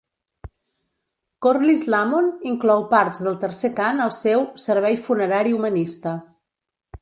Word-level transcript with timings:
Corliss 1.45 1.83
Lamont 1.93 2.29
inclou 2.53 2.85
parts 2.93 3.21
del 3.27 3.37
tercer 3.43 3.71
cant 3.81 4.03
al 4.07 4.15
seu 4.21 4.43
"Servei 4.65 4.99
funerari 5.11 5.55
humanista". 5.59 6.17